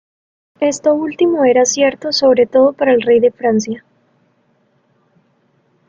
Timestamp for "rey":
3.03-3.19